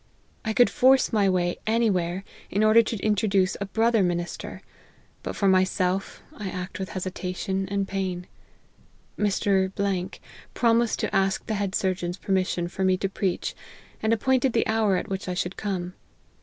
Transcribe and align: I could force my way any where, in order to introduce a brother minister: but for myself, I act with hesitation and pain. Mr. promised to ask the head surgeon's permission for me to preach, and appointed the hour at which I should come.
I 0.43 0.53
could 0.53 0.71
force 0.71 1.13
my 1.13 1.29
way 1.29 1.57
any 1.67 1.91
where, 1.91 2.23
in 2.49 2.63
order 2.63 2.81
to 2.81 2.97
introduce 3.05 3.55
a 3.61 3.67
brother 3.67 4.01
minister: 4.01 4.63
but 5.21 5.35
for 5.35 5.47
myself, 5.47 6.23
I 6.35 6.49
act 6.49 6.79
with 6.79 6.89
hesitation 6.89 7.69
and 7.69 7.87
pain. 7.87 8.25
Mr. 9.15 10.15
promised 10.55 10.99
to 11.01 11.15
ask 11.15 11.45
the 11.45 11.53
head 11.53 11.75
surgeon's 11.75 12.17
permission 12.17 12.67
for 12.67 12.83
me 12.83 12.97
to 12.97 13.09
preach, 13.09 13.53
and 14.01 14.11
appointed 14.11 14.53
the 14.53 14.65
hour 14.65 14.95
at 14.95 15.07
which 15.07 15.29
I 15.29 15.35
should 15.35 15.55
come. 15.55 15.93